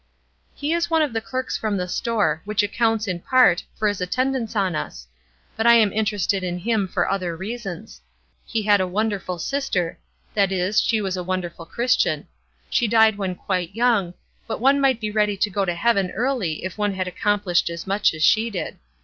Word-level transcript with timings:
"He 0.55 0.73
is 0.73 0.89
one 0.89 1.03
of 1.03 1.13
the 1.13 1.21
clerks 1.21 1.57
from 1.59 1.77
the 1.77 1.87
store, 1.87 2.41
which 2.43 2.63
accounts, 2.63 3.07
in 3.07 3.19
part, 3.19 3.63
for 3.75 3.87
his 3.87 4.01
attendance 4.01 4.55
on 4.55 4.75
us. 4.75 5.05
But 5.55 5.67
I 5.67 5.75
am 5.75 5.93
interested 5.93 6.43
in 6.43 6.57
him 6.57 6.87
for 6.87 7.07
other 7.07 7.37
reasons. 7.37 8.01
He 8.43 8.63
had 8.63 8.81
a 8.81 8.87
wonderful 8.87 9.37
sister; 9.37 9.99
that 10.33 10.51
is, 10.51 10.81
she 10.81 11.01
was 11.01 11.17
a 11.17 11.23
wonderful 11.23 11.67
Christian; 11.67 12.27
she 12.67 12.87
died 12.87 13.19
when 13.19 13.35
quite 13.35 13.75
young, 13.75 14.15
but 14.47 14.59
one 14.59 14.81
might 14.81 14.99
be 14.99 15.11
ready 15.11 15.37
to 15.37 15.51
go 15.51 15.65
to 15.65 15.75
heaven 15.75 16.09
early 16.09 16.65
if 16.65 16.79
one 16.79 16.95
had 16.95 17.07
accomplished 17.07 17.69
as 17.69 17.85
much 17.85 18.15
as 18.15 18.23
she 18.23 18.49
did. 18.49 18.79